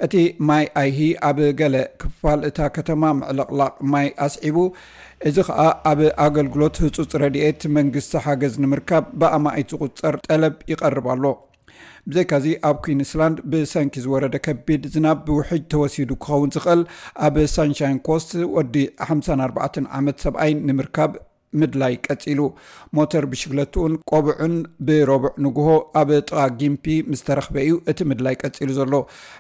እቲ 0.07 0.17
ማይ 0.51 0.67
ኣይሂ 0.85 0.99
ኣብ 1.31 1.41
ገለ 1.61 1.77
ክፋል 2.03 2.41
እታ 2.51 2.71
ከተማ 2.79 3.13
ምዕልቕላቕ 3.21 3.75
ማይ 3.95 4.09
ኣስዒቡ 4.29 4.59
እዚ 5.29 5.39
ከዓ 5.49 5.61
ኣብ 5.89 6.01
ኣገልግሎት 6.25 6.77
ህፁፅ 6.83 7.13
ረድኤት 7.23 7.61
መንግስቲ 7.77 8.21
ሓገዝ 8.25 8.55
ንምርካብ 8.63 9.05
ብኣማኢት 9.21 9.69
ዝቁፀር 9.73 10.15
ጠለብ 10.27 10.55
ይቐርብ 10.71 11.07
ኣሎ። 11.15 11.25
ብዘይካዚ 12.09 12.47
ኣብ 12.69 12.77
ኩንስላንድ 12.85 13.37
ብሰንኪ 13.51 13.95
ዝወረደ 14.05 14.37
ከቢድ 14.47 14.83
ዝናብ 14.95 15.19
ብውሕጅ 15.27 15.63
ተወሲዱ 15.73 16.11
ክኸውን 16.25 16.53
ዝኽእል። 16.55 16.81
ኣብ 17.27 17.37
ሳንሻይን 17.55 17.99
ኮስት 18.09 18.31
ወዲ 18.57 18.75
54 19.09 19.79
ዓመት 19.99 20.17
ሰብኣይ 20.25 20.53
ንምርካብ 20.69 21.13
ምድላይ 21.61 21.95
ቀፂሉ 22.07 22.41
ሞተር 22.97 23.25
ብሽክለትኡን 23.33 23.95
ቆቡዑን 24.11 24.55
ብረቡዕ 24.89 25.33
ንግሆ 25.47 25.69
ኣብ 26.01 26.11
ጥቓ 26.29 26.41
ጊምፒ 26.61 26.87
ምስ 27.11 27.23
ተረኽበ 27.29 27.57
እዩ። 27.65 27.73
እቲ 27.93 27.99
ምድላይ 28.11 28.37
ቀፂሉ 28.43 28.69
ዘሎ 28.79 28.95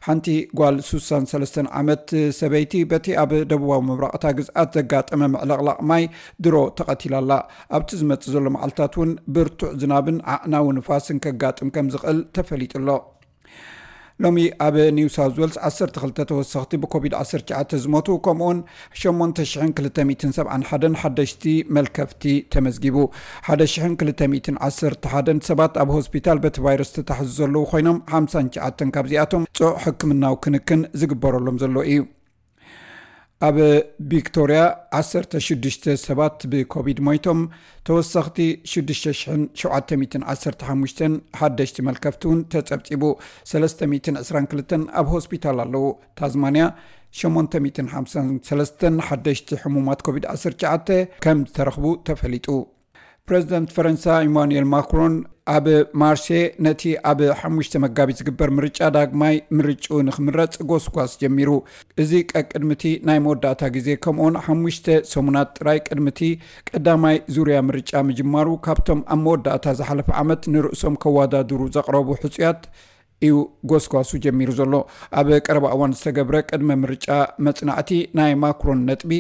ሓንቲ 0.07 0.27
ጓል 0.61 0.77
63 0.91 1.71
ዓመት 1.81 2.05
ሰበይቲ 2.41 2.83
በቲ 2.93 3.17
ኣብ 3.23 3.33
ደቡባዊ 3.53 3.81
ምብራቕታ 3.91 4.35
ግዝኣት 4.41 4.71
ዘጋጠመ 4.81 5.23
ምዕለቕላቕ 5.35 5.79
ማይ 5.93 6.05
ድሮ 6.47 6.57
ተቐቲላ 6.81 7.17
ኣላ 7.23 7.33
ኣብቲ 7.79 7.91
ዝመፅእ 8.03 8.33
ዘሎ 8.37 8.47
መዓልትታት 8.57 8.95
እውን 8.99 9.13
ብርቱዕ 9.37 9.73
ዝናብን 9.83 10.19
ዓእናዊ 10.35 10.67
ንፋስን 10.79 11.23
ከጋጥም 11.27 11.73
ከም 11.77 11.89
ዝኽእል 11.95 12.21
ተፈሊጡሎ 12.39 12.89
ሎሚ 14.25 14.39
ኣብ 14.67 14.75
ኒውሳውት 14.97 15.37
ዌልስ 15.43 15.57
12 15.69 16.21
ተወሰኽቲ 16.31 16.73
ብኮቪድ-19 16.83 17.73
ዝሞቱ 17.85 18.09
ከምኡውን 18.27 18.59
8271 19.03 20.97
ሓደሽቲ 21.03 21.45
መልከፍቲ 21.77 22.23
ተመዝጊቡ። 22.55 22.97
1211 23.57 25.47
ሰባት 25.51 25.75
ኣብ 25.85 25.89
ሆስፒታል 25.99 26.41
በቲ 26.47 26.57
ቫይረስ 26.67 26.91
ተታሕዙ 26.99 27.31
ዘለዉ 27.41 27.63
ኮይኖም 27.75 27.99
59 28.21 28.91
ካብዚኣቶም 28.97 29.47
ፅዑቕ 29.61 29.71
ሕክምናዊ 29.85 30.35
ክንክን 30.47 30.83
ዝግበረሎም 31.03 31.59
ዘሎ 31.65 31.77
እዩ 31.93 32.01
ኣብ 33.46 33.58
ቪክቶርያ 34.12 34.62
16 35.00 35.84
ሰባት 36.06 36.38
ብኮቪድ 36.52 37.00
ሞይቶም 37.08 37.40
ተወሳኽቲ 37.88 38.38
6715 38.72 41.20
ሓደሽቲ 41.40 41.76
መልከፍቲ 41.90 42.22
እውን 42.30 42.40
ተፀብፂቡ 42.54 43.04
322 43.52 44.88
ኣብ 45.02 45.06
ሆስፒታል 45.16 45.60
ኣለዉ 45.66 45.86
ታዝማንያ 46.22 46.66
853 47.22 48.88
ሓደሽቲ 49.10 49.50
ሕሙማት 49.66 50.02
ኮቪድ-19 50.08 50.90
ከም 51.26 51.38
ዝተረኽቡ 51.50 51.86
ተፈሊጡ 52.10 52.48
ፕረዚደንት 53.29 53.71
ፈረንሳይ 53.75 54.23
ኢማኑኤል 54.29 54.65
ማክሮን 54.73 55.13
ኣብ 55.55 55.67
ማርሴ 56.01 56.27
ነቲ 56.65 56.83
ኣብ 57.11 57.21
ሓሙሽተ 57.41 57.81
መጋቢት 57.85 58.17
ዝግበር 58.21 58.51
ምርጫ 58.57 58.79
ዳግማይ 58.97 59.37
ምርጩ 59.59 59.87
ንክምረፅ 60.07 60.55
ጎስጓስ 60.71 61.13
ጀሚሩ። 61.21 61.51
እዚ 62.03 62.13
ቀቅድሚቲ 62.33 62.83
ናይ 63.09 63.19
መወዳእታ 63.27 63.71
ግዜ 63.77 63.89
ከምኡውን 64.07 64.39
ሓሙሽተ 64.47 64.89
ሰሙናት 65.13 65.53
ጥራይ 65.59 65.79
ቅድሚቲ 65.87 66.21
ቀዳማይ 66.71 67.19
ዙርያ 67.37 67.61
ምርጫ 67.69 68.03
ምጅማሩ 68.09 68.49
ካብቶም 68.67 69.03
ኣብ 69.15 69.23
መወዳእታ 69.27 69.75
ዝሓለፈ 69.81 70.11
ዓመት 70.23 70.43
ንርእሶም 70.55 70.99
ከወዳድሩ 71.05 71.61
ዘቕረቡ 71.77 72.09
ሕፁያት 72.25 72.61
እዩ 73.23 73.35
ጎስጓሱ 73.71 74.13
ጀሚሩ 74.27 74.51
ዘሎ። 74.61 74.75
ኣብ 75.21 75.29
ቀረባ 75.47 75.67
እዋን 75.77 75.97
ዝተገብረ 75.99 76.37
ቅድመ 76.51 76.71
ምርጫ 76.85 77.09
መፅናዕቲ 77.49 77.91
ናይ 78.21 78.33
ማክሮን 78.45 78.81
ነጥቢ 78.91 79.13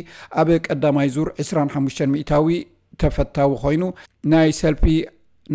ኣብ 0.42 0.50
ቀዳማይ 0.68 1.10
ዙር 1.16 1.30
25 1.46 2.06
ሚእታዊ 2.14 2.48
ተፈታዊ 3.02 3.50
ኮይኑ 3.64 3.82
ናይ 4.32 4.50
ሰልፊ 4.60 4.84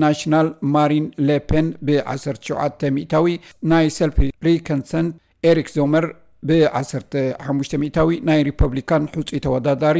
ናሽናል 0.02 0.48
ማሪን 0.76 1.06
ሌፔን 1.28 1.68
ብ17 1.88 2.88
ሚእታዊ 2.96 3.28
ናይ 3.72 3.86
ሰልፊ 3.98 4.18
ሪከንሰን 4.48 5.08
ኤሪክ 5.52 5.68
ዞመር 5.78 6.06
ብ15 6.50 7.78
ሚእታዊ 7.84 8.10
ናይ 8.30 8.40
ሪፐብሊካን 8.48 9.04
ሕፁይ 9.14 9.30
ተወዳዳሪ 9.46 10.00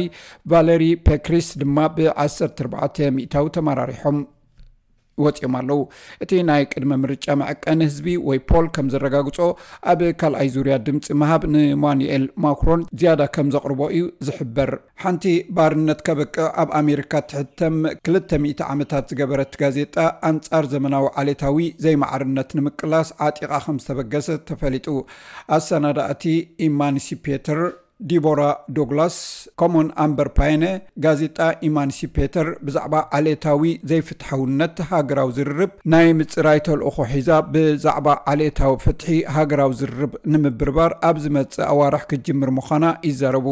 ቫለሪ 0.52 0.84
ፔክሪስ 1.08 1.48
ድማ 1.62 1.78
ብ14 1.98 3.00
ሚእታዊ 3.16 3.46
ተመራሪሖም 3.56 4.18
ወፂኦም 5.24 5.54
ኣለው 5.60 5.80
እቲ 6.24 6.40
ናይ 6.48 6.62
ቅድመ 6.72 6.92
ምርጫ 7.02 7.26
መዐቀኒ 7.40 7.80
ህዝቢ 7.90 8.06
ወይ 8.28 8.38
ፖል 8.50 8.66
ከም 8.76 8.86
ዘረጋግፆ 8.94 9.38
ኣብ 9.92 10.02
ካልኣይ 10.20 10.48
ዙርያ 10.56 10.76
ድምፂ 10.86 11.06
ምሃብ 11.22 11.42
ንማኑኤል 11.54 12.24
ማክሮን 12.44 12.82
ዝያዳ 13.00 13.22
ከም 13.36 13.48
ዘቕርቦ 13.54 13.80
እዩ 13.94 14.04
ዝሕበር። 14.28 14.72
ሓንቲ 15.02 15.24
ባርነት 15.56 16.00
ከብቅዕ 16.06 16.46
ኣብ 16.62 16.70
ኣሜሪካ 16.80 17.22
ትሕተም 17.30 17.76
200 18.10 18.64
ዓመታት 18.72 19.04
ዝገበረት 19.12 19.52
ጋዜጣ 19.62 19.96
ኣንጻር 20.30 20.64
ዘመናዊ 20.74 21.04
ዓሌታዊ 21.22 21.58
ዘይማዕርነት 21.84 22.50
ንምቅላስ 22.58 23.10
ዓጢቓ 23.26 23.52
ከም 23.66 23.78
ዝተበገሰ 23.84 24.38
ተፈሊጡ። 24.50 24.86
ኣሰናዳእቲ 25.56 26.24
ኢማንሲፔተር 26.68 27.60
ዲቦራ 28.10 28.42
ዶግላስ 28.78 29.14
ከምኡን 29.60 29.88
ኣምበር 30.02 30.28
ፓይነ 30.38 30.64
ጋዜጣ 31.04 31.38
ኢማንሲፔተር 31.68 32.48
ብዛዕባ 32.66 32.94
ዓሌታዊ 33.18 33.62
ዘይፍትሐውነት 33.90 34.76
ሃገራዊ 34.90 35.30
ዝርርብ 35.38 35.72
ናይ 35.92 36.08
ምፅራይ 36.18 36.60
ተልእኮ 36.68 37.06
ሒዛ 37.12 37.30
ብዛዕባ 37.54 38.06
ዓሌታዊ 38.32 38.74
ፍትሒ 38.84 39.16
ሃገራዊ 39.36 39.72
ዝርርብ 39.80 40.12
ንምብርባር 40.34 40.94
ኣብ 41.08 41.18
ዝመፅእ 41.24 41.64
ኣዋርሕ 41.72 42.04
ክጅምር 42.12 42.52
ምዃና 42.58 42.86
ይዘረቡ 43.08 43.48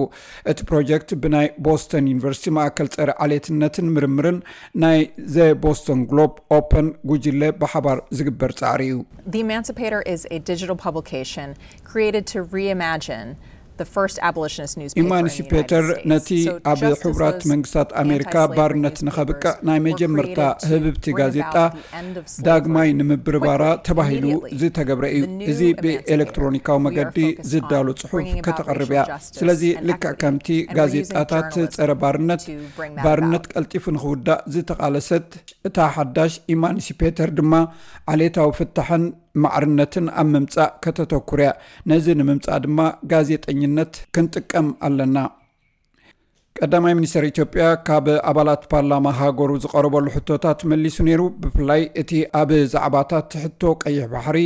እቲ 0.53 0.59
ፕሮጀክት 0.71 1.11
ብናይ 1.25 1.49
ቦስተን 1.69 2.07
ዩኒቨርሲቲ 2.13 2.55
ማእከል 2.59 2.91
ፀረ 2.95 3.11
ዓሌትነትን 3.27 3.91
ምርምርን 3.97 4.39
ናይ 4.85 5.01
ዘ 5.37 5.49
ቦስተን 5.67 6.01
ግሎብ 6.13 6.33
Opinion 6.61 6.89
ጉጅለ 7.13 7.43
ብሓባር 7.63 8.01
ዝግበር 8.21 8.53
ፃዕሪ 8.63 8.83
እዩ 8.93 9.03
ኢማንሲፔተር 15.03 15.87
ነቲ 16.11 16.29
ኣብ 16.73 16.83
ሕቡራት 17.03 17.41
መንግስታት 17.53 17.91
ኣሜሪካ 18.03 18.35
ባርነት 18.57 18.99
ንኸብቅዕ 19.07 19.55
ናይ 19.69 19.79
መጀመርታ 19.89 20.39
ህብብቲ 20.71 21.15
ጋዜጣ 21.21 21.55
ዳግማይ 22.49 22.91
ንምብርባራ 23.01 23.65
ተባሂሉ 23.89 24.27
ዝተገብረ 24.61 25.05
እዩ 25.19 25.25
እዚ 25.53 25.61
ብኤሌክትሮኒካዊ 25.83 26.79
መገዲ 26.87 27.19
ዝዳሉ 27.53 27.89
ፅሑፍ 28.03 28.31
ከተቐርብ 28.47 28.93
እያ 28.97 29.05
ስለዚ 29.41 29.63
ልክዕ 29.91 30.15
ከምቲ 30.23 30.49
ጋዜጣታት 30.79 31.53
ፀረ 31.77 31.93
ባርነት 32.03 32.43
ባርነት 33.05 33.45
ቀልጢፉ 33.55 33.85
ንክውዳእ 33.97 34.43
ዝተቃለሰት 34.57 35.29
እታ 35.69 35.89
ሓዳሽ 35.97 36.35
ኢማንሲፔተር 36.57 37.31
ድማ 37.39 37.55
ዓሌታዊ 38.15 38.51
ፍታሕን 38.61 39.05
ማዕርነትን 39.45 40.07
ኣብ 40.21 40.29
ምምፃእ 40.35 40.71
ከተተኩር 40.85 41.41
እያ 41.45 41.51
ነዚ 41.93 42.07
ንምምፃእ 42.21 42.61
ድማ 42.67 42.79
ጋዜጠኝነት 43.13 43.95
ክንጥቀም 44.17 44.69
ኣለና። 44.89 45.17
ቀዳማይ 46.59 46.95
ሚኒስትር 46.99 47.25
ኢትዮጵያ 47.31 47.65
ካብ 47.87 48.07
ኣባላት 48.31 48.63
ፓርላማ 48.73 49.07
ሃገሩ 49.19 49.51
ዝቀረበሉ 49.65 50.07
ሕቶታት 50.15 50.61
መሊሱ 50.71 50.97
ነይሩ 51.09 51.23
ብፍላይ 51.43 51.83
እቲ 52.03 52.11
ኣብ 52.41 52.51
ዛዕባታት 52.75 53.37
ሕቶ 53.43 53.73
ቀይሕ 53.83 54.07
ባሕሪ 54.13 54.39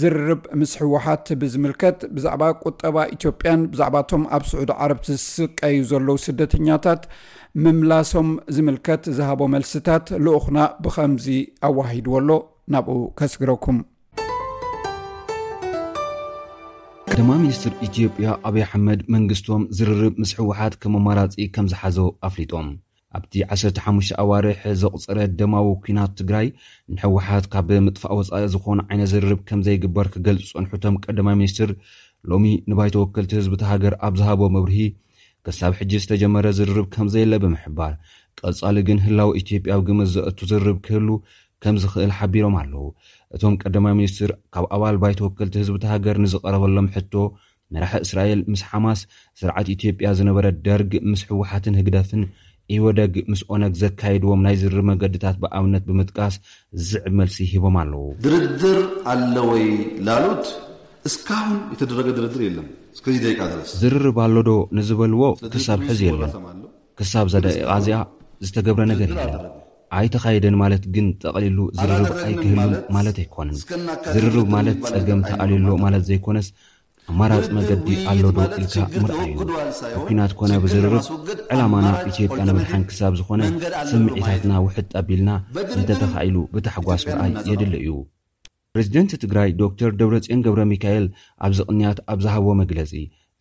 ዝርርብ 0.00 0.42
ምስ 0.60 0.72
ሕወሓት 0.80 1.26
ብዝምልከት 1.40 1.98
ብዛዕባ 2.16 2.42
ቁጠባ 2.64 2.96
ኢትዮጵያን 3.16 3.60
ብዛዕባቶም 3.72 4.24
ኣብ 4.36 4.44
ስዑድ 4.50 4.70
ዓረብ 4.84 5.00
ዝስቀዩ 5.08 5.78
ዘለው 5.92 6.18
ስደተኛታት 6.26 7.02
ምምላሶም 7.64 8.28
ዝምልከት 8.56 9.04
ዝሃቦ 9.18 9.42
መልስታት 9.54 10.06
ልኡኹና 10.24 10.58
ብከምዚ 10.84 11.26
ኣዋሂድዎ 11.68 12.16
ኣሎ። 12.20 12.30
ናብኡ 12.74 12.96
ከስግረኩም 13.18 13.78
ቀደማ 17.12 17.32
ሚኒስትር 17.42 17.72
ኢትዮጵያ 17.86 18.26
ኣብዪ 18.48 18.62
ኣሕመድ 18.64 19.00
መንግስቶም 19.14 19.62
ዝርርብ 19.76 20.14
ምስ 20.22 20.30
ሕወሓት 20.38 20.74
ከም 20.82 20.94
ኣማራፂ 20.98 21.34
ከም 21.54 21.66
ዝሓዞ 21.72 21.98
ኣፍሊጦም። 22.28 22.66
ኣብቲ 23.18 23.32
15 23.56 24.10
ኣዋርሒ 24.22 24.72
ዘቕፅረ 24.82 25.18
ደማዊ 25.38 25.68
ኩናት 25.84 26.12
ትግራይ 26.20 26.46
ንሕወሓት 26.94 27.46
ካብ 27.52 27.70
ምጥፋእ 27.86 28.14
ወፃኢ 28.18 28.42
ዝኾኑ 28.54 28.78
ዓይነት 28.88 29.10
ዝርርብ 29.12 29.40
ከም 29.50 29.62
ዘይግበር 29.68 30.08
ክገልጹ 30.14 30.48
ፀንሑቶም 30.58 30.98
ቀዳማ 31.04 31.28
ሚኒስትር 31.40 31.72
ሎሚ 32.32 32.44
ንባይተ 32.72 32.96
ወከልቲ 33.02 33.32
ህዝቢቲ 33.40 33.64
ሃገር 33.70 33.96
ኣብ 34.08 34.14
ዝሃቦ 34.20 34.40
መብርሂ 34.56 34.78
ክሳብ 35.48 35.74
ሕጂ 35.80 35.92
ዝተጀመረ 36.04 36.46
ዝርርብ 36.60 36.88
ከም 36.96 37.08
ዘየለ 37.14 37.34
ብምሕባር 37.44 37.94
ቀጻሊ 38.40 38.78
ግን 38.90 38.98
ህላዊ 39.06 39.30
ኢትዮጵያ 39.42 39.74
ብ 39.80 39.84
ግመት 39.88 40.10
ዘእቱ 40.16 40.38
ዝርርብ 40.52 40.78
ክህሉ 40.86 41.08
ከም 41.63 41.75
ዝኽእል 41.81 42.11
ሓቢሮም 42.17 42.55
ኣለዉ 42.61 42.85
እቶም 43.35 43.53
ቀዳማይ 43.61 43.93
ሚኒስትር 43.99 44.31
ካብ 44.53 44.65
ኣባል 44.75 44.95
ባይተ 45.03 45.19
ወከልቲ 45.25 45.55
ህዝቢቲ 45.61 45.83
ሃገር 45.93 46.15
ንዝቐረበሎም 46.23 46.87
ሕቶ 46.95 47.13
መራሒ 47.73 48.01
እስራኤል 48.05 48.41
ምስ 48.51 48.61
ሓማስ 48.69 48.99
ስርዓት 49.39 49.67
ኢትዮጵያ 49.75 50.07
ዝነበረ 50.17 50.45
ደርግ 50.65 50.91
ምስ 51.11 51.21
ሕወሓትን 51.29 51.77
ህግደፍን 51.79 52.23
ኢወደግ 52.75 53.13
ምስ 53.31 53.41
ኦነግ 53.53 53.73
ዘካይድዎም 53.81 54.43
ናይ 54.45 54.55
ዝርር 54.61 54.83
መገድታት 54.89 55.37
ብኣብነት 55.43 55.83
ብምጥቃስ 55.87 56.35
ዝዕብ 56.89 57.13
መልሲ 57.19 57.47
ሂቦም 57.53 57.75
ኣለዉ 57.81 58.03
ድርድር 58.25 58.79
ኣለወይ 59.13 59.65
ላሉት 60.07 60.45
እስካሁን 61.09 61.57
የተደረገ 61.73 62.07
ድርድር 62.19 62.41
የለም 62.47 62.67
እስከዚ 62.95 63.15
ደቂቃ 63.25 63.41
ድረስ 63.53 63.71
ዝርርብ 63.81 64.17
ኣሎዶ 64.25 64.51
ንዝበልዎ 64.77 65.23
ክሳብ 65.55 65.81
ሕዚ 65.89 66.01
የለን 66.09 66.31
ክሳብ 66.99 67.27
ዘደቂቓ 67.33 67.69
እዚኣ 67.81 67.99
ዝተገብረ 68.47 68.83
ነገር 68.93 69.09
የለን 69.13 69.43
ኣይተኻይደን 69.98 70.56
ማለት 70.62 70.82
ግን 70.94 71.06
ጠቕሊሉ 71.22 71.58
ዝርርብ 71.78 72.10
ኣይክህሉን 72.26 72.74
ማለት 72.96 73.16
ኣይኮነን 73.22 73.58
ዝርርብ 74.14 74.48
ማለት 74.56 74.78
ፀገም 74.92 75.20
ተኣልሎ 75.28 75.68
ማለት 75.84 76.02
ዘይኮነስ 76.08 76.48
ኣማራፂ 77.12 77.44
መገዲ 77.56 77.86
ኣሎዶ 78.10 78.38
ኢልካ 78.60 78.74
ምርኣዩ 79.02 79.34
ብኲናት 79.94 80.32
ኮነ 80.40 80.52
ብዝርርብ 80.62 81.04
ዕላማና 81.52 81.86
ኢትዮጵያ 82.10 82.42
ንምድሓን 82.48 82.82
ክሳብ 82.88 83.12
ዝኾነ 83.20 83.42
ስምዒታትና 83.90 84.52
ውሕጥ 84.66 84.90
ኣቢልና 85.00 85.30
እንተተኻኢሉ 85.78 86.36
ብታሕጓስ 86.54 87.04
ምርኣይ 87.10 87.32
የድሊ 87.50 87.74
እዩ። 87.82 87.92
ፕሬዚደንት 88.74 89.12
ትግራይ 89.22 89.50
ዶክተር 89.62 89.90
ደብረፅዮን 90.00 90.42
ገብረ 90.46 90.62
ሚካኤል 90.72 91.06
ኣብዚ 91.46 91.60
ቅንያት 91.68 92.00
ኣብ 92.12 92.18
ዝሃቦ 92.24 92.46
መግለጺ 92.62 92.92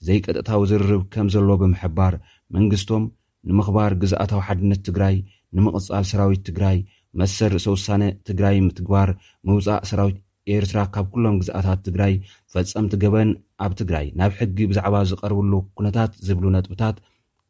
ዘይቀጥታዊ 0.08 0.62
ዝርርብ 0.72 1.04
ከም 1.13 1.27
ዘሎ 1.34 1.50
ብምሕባር 1.62 2.16
መንግስቶም 2.58 3.04
ንምኽባር 3.50 3.92
ግዝኣታዊ 4.01 4.42
ሓድነት 4.48 4.82
ትግራይ 4.88 5.16
ንምቕጻል 5.56 6.06
ሰራዊት 6.12 6.42
ትግራይ 6.50 6.77
መሰር 7.20 7.51
ርእሰ 7.56 7.68
ውሳነ 7.75 8.04
ትግራይ 8.27 8.56
ምትግባር 8.68 9.10
ምውፃእ 9.48 9.84
ሰራዊት 9.89 10.18
ኤርትራ 10.56 10.80
ካብ 10.94 11.06
ኩሎም 11.13 11.38
ግዝኣታት 11.42 11.80
ትግራይ 11.88 12.13
ፈጸምቲ 12.54 12.94
ገበን 13.04 13.30
ኣብ 13.66 13.72
ትግራይ 13.80 14.06
ናብ 14.20 14.32
ሕጊ 14.39 14.58
ብዛዕባ 14.72 14.96
ዝቐርብሉ 15.10 15.54
ኩነታት 15.77 16.12
ዝብሉ 16.27 16.46
ነጥብታት 16.56 16.98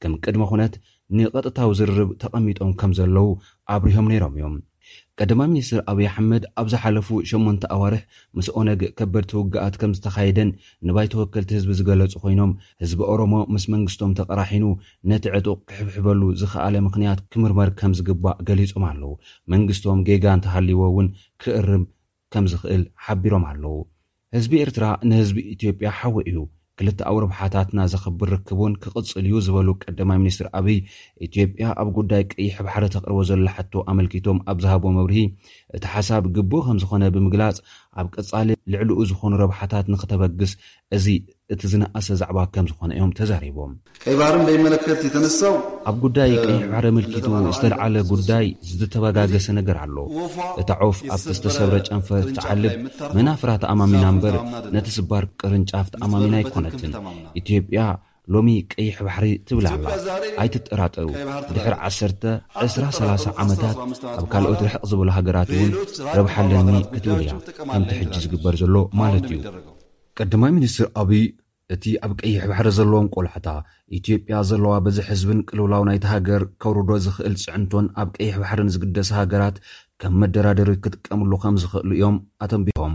ከም 0.04 0.14
ቅድሚ 0.24 0.44
ኹነት 0.52 0.74
ንቐጥታዊ 1.18 1.70
ዝርርብ 1.80 2.10
ተቐሚጦም 2.22 2.72
ከም 2.80 2.92
ዘለዉ 3.00 3.28
ኣብርሆም 3.76 4.10
ነይሮም 4.12 4.34
እዮም 4.38 4.56
ቀዳማ 5.20 5.42
ሚኒስትር 5.52 5.80
ኣብዪ 5.92 6.06
ኣሕመድ 6.10 6.44
ኣብ 6.62 6.68
ዝሓለፉ 6.74 7.08
8ሞንተ 7.32 7.64
ኣዋርሕ 7.76 8.02
ምስ 8.38 8.48
ኦነግ 8.60 8.82
ከበድቲ 8.98 9.32
ውግኣት 9.40 9.76
ከም 9.82 9.92
ዝተኻየደን 9.98 10.50
ንባይ 10.88 11.08
ተወከልቲ 11.14 11.52
ህዝቢ 11.58 11.72
ዝገለጹ 11.80 12.14
ኮይኖም 12.24 12.52
ህዝቢ 12.84 13.00
ኦሮሞ 13.14 13.34
ምስ 13.56 13.66
መንግስቶም 13.76 14.16
ተቐራሒኑ 14.20 14.66
ነቲ 15.12 15.26
ዕጡቕ 15.40 15.60
ክሕብሕበሉ 15.72 16.22
ዝኸኣለ 16.42 16.76
ምኽንያት 16.88 17.22
ክምርመር 17.34 17.72
ከም 17.82 17.94
ዝግባእ 18.00 18.38
ገሊፆም 18.50 18.86
ኣለዉ 18.92 19.14
መንግስቶም 19.56 20.04
ጌጋ 20.10 20.26
እንተሃልይዎ 20.38 20.82
እውን 20.92 21.10
ክእርም 21.44 21.86
ከም 22.36 22.46
ዝኽእል 22.54 22.84
ሓቢሮም 23.08 23.46
ኣለዉ። 23.52 23.76
ህዝቢ 24.36 24.54
ኤርትራ 24.66 24.86
ንህዝቢ 25.10 25.38
ኢትዮጵያ 25.56 25.90
ሓዊ 26.00 26.16
እዩ 26.30 26.40
ክልተ 26.79 27.01
ኣውርባሓታትና 27.09 27.81
ዘኽብር 27.93 28.29
ርክቡን 28.35 28.73
ክቕጽል 28.83 29.25
እዩ 29.29 29.41
ዝበሉ 29.47 29.69
ቀዳማይ 29.83 30.19
ሚኒስትር 30.23 30.47
ኣብይ 30.59 30.79
ኢትዮጵያ 31.27 31.65
ኣብ 31.81 31.89
ጉዳይ 31.99 32.23
ቀይሕ 32.33 32.55
ባሕሪ 32.67 32.85
ተቕርቦ 32.95 33.19
ዘላ 33.31 33.49
ሕቶ 33.57 33.83
ኣመልኪቶም 33.93 34.39
ኣብ 34.53 34.59
ዝሃቦ 34.65 34.85
መብርሂ 34.99 35.19
እቲ 35.77 35.85
ሓሳብ 35.95 36.25
ግቡእ 36.37 36.63
ከም 36.67 36.79
ዝኾነ 36.85 37.11
ብምግላጽ 37.17 37.59
ኣብ 38.01 38.09
ቀጻሊ 38.15 38.49
ልዕሊኡ 38.75 38.99
ዝኾኑ 39.11 39.33
ረብሓታት 39.43 39.87
ንኽተበግስ 39.95 40.55
እዚ 40.99 41.07
እቲ 41.54 41.62
ዝነእሰ 41.72 42.08
ዛዕባ 42.22 42.38
ከም 42.54 42.66
ዝኾነ 42.70 42.92
እዮም 42.96 43.12
ተዛሪቦም። 43.18 43.74
ቀይ 44.04 44.16
ባህርን 44.20 44.42
በይመለከት 44.48 45.00
የተነሳው 45.08 45.54
ኣብ 45.90 45.96
ጉዳይ 46.06 46.32
ቀይሕ 46.46 46.64
ባሕሪ 46.72 46.88
ኣመልኪቱ 46.92 47.26
ዝተለዓለ 47.58 47.96
ጉዳይ 48.12 48.46
ዝተበጋገሰ 48.80 49.48
ነገር 49.60 49.78
ኣሎ። 49.84 49.96
እታ 50.62 50.70
ዖፍ 50.88 51.00
ኣብቲ 51.16 51.28
ዝተሰብረ 51.38 51.78
ጨንፈር 51.90 52.26
ትዓልብ 52.40 52.76
መናፍራ 53.18 53.50
ተኣማሚና 53.64 54.04
እምበር 54.16 54.36
ነቲ 54.76 54.88
ስባር 54.98 55.26
ቅርንጫፍ 55.42 55.88
ተኣማሚና 55.96 56.36
ኣይኮነትን 56.42 56.94
ኢትዮጵያ 57.42 57.80
ሎሚ 58.36 58.50
ቀይሕ 58.74 58.96
ባሕሪ 59.08 59.26
ትብል 59.48 59.66
ኣላ 59.72 59.86
ኣይትጠራጠሩ። 60.44 61.08
ድሕሪ 61.56 61.74
12030 61.90 63.32
ዓመታት 63.44 63.78
ኣብ 64.18 64.26
ካልኦት 64.34 64.62
ርሕቕ 64.68 64.84
ዝበሉ 64.92 65.10
ሃገራት 65.20 65.52
እውን 65.58 65.72
ረብሓለኒ 66.20 66.70
ክትብል 66.94 67.22
እያ 67.26 67.34
ከምቲ 67.72 67.92
ሕጂ 68.02 68.16
ዝግበር 68.26 68.56
ዘሎ 68.64 68.76
ማለት 69.02 69.28
እዩ 69.32 69.40
ቀዳማይ 70.19 70.53
ሚኒስትር 70.59 70.87
ኣብይ 71.03 71.25
እቲ 71.75 71.85
ኣብ 72.05 72.13
ቀይሕ 72.21 72.43
ባሕሪ 72.51 72.69
ዘለዎም 72.79 73.07
ቆልዕታ 73.15 73.49
ኢትዮጵያ 73.99 74.37
ዘለዋ 74.49 74.73
በዚ 74.85 74.99
ሕዝብን 75.09 75.41
ቅልውላው 75.49 75.83
ናይቲ 75.89 76.05
ሃገር 76.13 76.43
ከውርዶ 76.63 76.91
ዝኽእል 77.05 77.35
ፅዕንቶን 77.45 77.87
ኣብ 78.03 78.09
ቀይሕ 78.17 78.35
ባሕሪ 78.43 78.61
ንዝግደሰ 78.69 79.11
ሃገራት 79.21 79.57
ከም 80.03 80.15
መደራደሪ 80.23 80.71
ክጥቀምሉ 80.85 81.33
ከም 81.45 81.57
ዝኽእሉ 81.63 81.91
እዮም 81.99 82.17
ኣተንቢሆም 82.45 82.95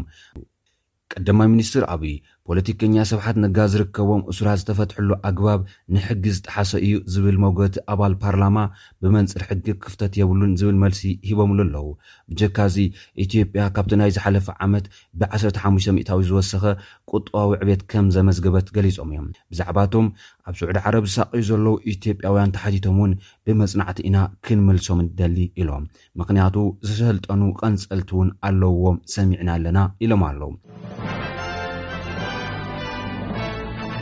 ቀዳማይ 1.13 1.50
ሚኒስትር 1.54 1.84
ኣብይ 1.94 2.16
ፖለቲከኛ 2.49 2.95
ስብሓት 3.11 3.37
ነጋ 3.43 3.59
ዝርከቦም 3.73 4.23
እሱራት 4.31 4.59
ዝተፈትሐሉ 4.61 5.11
ኣግባብ 5.29 5.61
ንሕጊ 5.95 6.25
ዝጠሓሰ 6.37 6.71
እዩ 6.87 6.95
ዝብል 7.15 7.37
መውገቲ 7.45 7.75
ኣባል 7.93 8.15
ፓርላማ 8.23 8.57
ብመንፅር 9.03 9.43
ሕጊ 9.49 9.67
ክፍተት 9.85 10.13
የብሉን 10.21 10.53
ዝብል 10.61 10.77
መልሲ 10.85 11.03
ሂቦምሉ 11.29 11.61
ኣለዉ። 11.67 11.87
ብጀካዚ 12.31 12.77
ኢትዮጵያ 13.25 13.63
ካብቲ 13.77 13.99
ናይ 14.01 14.13
ዝሓለፈ 14.17 14.49
ዓመት 14.67 14.87
ብ15 15.23 15.89
ሚታዊ 15.99 16.21
ዝወሰኸ 16.31 16.65
ቁጠባዊ 17.13 17.53
ዕቤት 17.63 17.85
ከም 17.93 18.09
ዘመዝገበት 18.17 18.67
ገሊፆም 18.79 19.13
እዮም። 19.15 19.29
ብዛዕባቶም 19.53 20.09
ኣብ 20.49 20.55
ስዑዲ 20.61 20.79
ዓረብ 20.87 21.07
ዝሳቀዩ 21.11 21.43
ዘለዉ 21.51 21.75
ኢትዮጵያውያን 21.95 22.55
ተሓቲቶም 22.57 22.99
እውን 23.01 23.15
ብመፅናዕቲ 23.47 23.99
ኢና 24.09 24.17
ክንምልሶም 24.47 25.01
ንደሊ 25.07 25.39
ኢሎም። 25.63 25.87
ምክንያቱ 26.23 26.57
ዝሰልጠኑ 26.89 27.43
ቐንፀልቲ 27.63 28.11
እውን 28.17 28.31
ኣለውዎም 28.49 28.99
ሰሚዕና 29.17 29.51
ኣለና 29.59 29.79
ኢሎም 30.07 30.25
ኣለዉ 30.31 30.53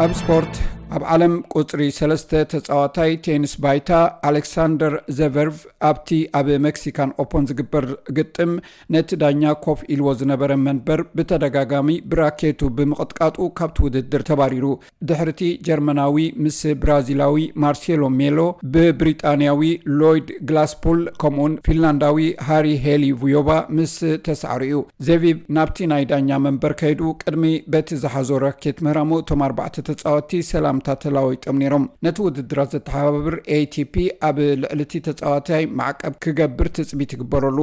M 0.01 0.15
Sport 0.15 0.49
ኣብ 0.97 1.03
ዓለም 1.15 1.35
ቁፅሪ 1.59 1.83
ሰለስተ 1.97 2.31
ተፃዋታይ 2.53 3.11
ቴኒስ 3.25 3.53
ባይታ 3.65 3.91
ኣሌክሳንደር 4.29 4.95
ዘቨርቭ 5.19 5.59
ኣብቲ 5.89 6.09
ኣብ 6.39 6.49
Mexican 6.65 7.11
Open 7.23 7.45
ዝግበር 7.51 7.85
ግጥም 8.17 8.53
ነቲ 8.95 9.19
ዳኛ 9.23 9.53
ኮፍ 9.67 9.81
ኢልዎ 9.95 10.15
ዝነበረ 10.21 10.53
መንበር 10.65 11.01
ብተደጋጋሚ 11.19 11.89
ብራኬቱ 12.13 12.71
ብምቕጥቃጡ 12.79 13.37
ካብቲ 13.61 13.85
ውድድር 13.87 14.25
ተባሪሩ። 14.31 14.65
ድሕርቲ 15.11 15.43
ጀርመናዊ 15.69 16.17
ምስ 16.47 16.59
ብራዚላዊ 16.83 17.37
ማርሴሎ 17.65 18.03
ሜሎ 18.19 18.39
ብብሪጣንያዊ 18.77 19.63
ሎይድ 20.03 20.29
ግላስፑል 20.51 21.01
ከምኡውን 21.23 21.55
ፊንላንዳዊ 21.69 22.19
ሃሪ 22.49 22.67
ሄሊ 22.87 23.13
ቭዮባ 23.23 23.49
ምስ 23.79 23.95
ተሳዕሩ 24.29 24.61
እዩ 24.71 24.77
ዘቨርቭ 25.09 25.39
ናብቲ 25.59 25.89
ናይ 25.95 26.03
ዳኛ 26.15 26.41
መንበር 26.49 26.75
ከይዱ 26.83 27.01
ቅድሚ 27.23 27.45
በቲ 27.73 28.01
ዝሓዞ 28.03 28.43
ራኬት 28.49 28.79
ምህራሙ 28.87 29.23
እቶም 29.23 29.47
ኣርባዕተ 29.49 29.87
ተፃወቲ 29.89 30.43
ሰላም 30.53 30.77
ተላወይጦም 31.05 31.59
ነይሮም። 31.63 31.85
ነቲ 32.07 32.17
ውድድራት 32.27 32.71
ዘተሓባብር 32.77 33.37
ATP 33.57 33.95
ኣብ 34.29 34.39
ልዕሊቲ 34.63 35.03
ተፃዋታይ 35.09 35.65
ማዕቀብ 35.81 36.15
ክገብር 36.25 36.69
ትፅቢት 36.79 37.13
ይግበረሉ 37.17 37.59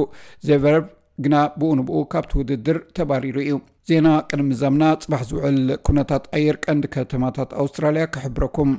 ዘቨርቭ 0.48 0.86
ግና 1.24 1.36
ብኡ 1.60 1.70
ንብኡ 1.80 2.00
ካብቲ 2.12 2.32
ውድድር 2.40 2.78
ተባሪሩ 2.96 3.36
እዩ። 3.44 3.54
ዜና 3.90 4.08
ቅድሚ 4.30 4.50
ዘምና 4.60 4.84
ፅባሕ 5.02 5.22
ዝውዕል 5.28 5.58
ኩነታት 5.86 6.24
ኣየር 6.36 6.56
ቀንዲ 6.64 6.86
ከተማታት 6.94 7.50
ኣውስትራልያ 7.62 8.04
ክሕብረኩም 8.14 8.70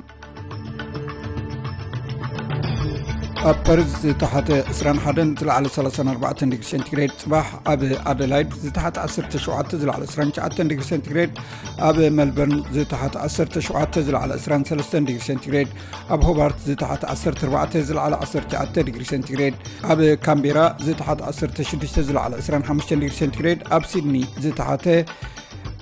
ኣብ 3.49 3.57
ፐርዝ 3.65 3.89
ዝተሓተ 4.03 4.49
21 4.69 5.33
ዝለዕለ 5.39 5.67
34 5.73 6.39
ዲግሪ 6.51 6.65
ሴንቲግሬድ 6.71 7.11
ፅባሕ 7.23 7.47
ኣብ 7.71 7.81
ኣደላይድ 8.11 8.51
ዝተሓተ 8.63 8.95
17 9.15 9.75
ዝለዕለ 9.81 10.03
29 10.13 10.63
ዲግሪ 10.71 10.85
ሴንቲግሬድ 10.91 11.31
ኣብ 11.87 11.97
መልበርን 12.19 12.55
ዝተሓተ 12.77 13.15
17 13.27 13.99
ዝለዕለ 14.07 14.31
23 14.47 14.97
ዲግሪ 15.09 15.21
ሴንቲግሬድ 15.29 15.69
ኣብ 16.15 16.23
ሆባርት 16.29 16.59
ዝተሓተ 16.69 17.03
14 17.13 17.79
ዝለዕለ 17.89 18.15
19 18.25 18.81
ዲግሪ 18.89 19.05
ሴንቲግሬድ 19.13 19.55
ኣብ 19.93 20.01
ካምቤራ 20.27 20.59
ዝተሓተ 20.87 21.21
16 21.31 22.03
ዝለዕለ 22.09 22.33
25 22.49 22.93
ዲግሪ 23.01 23.13
ሴንቲግሬድ 23.21 23.61
ኣብ 23.77 23.85
ሲድኒ 23.93 24.17
ዝተሓተ 24.45 24.87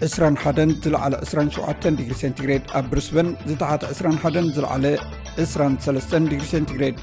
21 0.06 0.80
ዝለዕለ 0.86 1.13
27 1.32 1.92
ዲግሪ 2.00 2.16
ሴንቲግሬድ 2.24 2.63
ኣብ 2.78 2.86
ብርስበን 2.94 3.30
ዝተሓተ 3.50 3.84
21 3.98 4.56
ዝለዕለ 4.58 4.86
23 5.46 6.18
ዲግሪ 6.32 6.48
ሴንቲግሬድ 6.56 6.98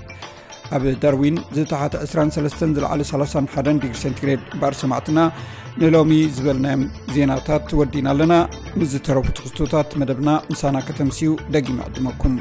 ኣብ 0.76 0.84
ዳርዊን 1.04 1.38
ዝተሓተ 1.56 1.94
23 2.06 2.64
ዝለዓለ 2.78 3.02
31 3.12 3.72
ዲግሪ 3.84 4.00
ሴንቲግሬድ 4.04 4.44
ባር 4.62 4.76
ሰማዕትና 4.82 5.20
ንሎሚ 5.82 6.12
ዝበልናዮም 6.36 6.84
ዜናታት 7.16 7.74
ወዲእና 7.80 8.08
ኣለና። 8.14 8.34
ንዝተረፉ 8.82 9.26
ትክስቶታት 9.40 9.90
መደብና 10.02 10.30
ምሳና 10.52 10.78
ከተምስዩ 10.90 11.32
ደጊማ 11.56 11.80
ዕድመኩም 11.90 12.36